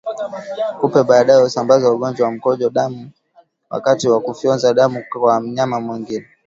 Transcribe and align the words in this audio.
Kupe 0.79 1.03
baadaye 1.03 1.41
husambaza 1.43 1.91
ugonjwa 1.91 2.25
wa 2.27 2.31
mkojo 2.33 2.69
damu 2.69 3.11
wakati 3.69 4.09
wa 4.09 4.21
kufyonza 4.21 4.73
damu 4.73 5.03
kwa 5.09 5.41
mnyama 5.41 5.79
mwingine 5.79 6.27